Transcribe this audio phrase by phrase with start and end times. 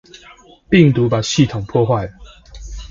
[0.67, 2.13] 病毒把系統破壞了。